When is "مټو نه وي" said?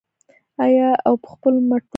1.69-1.89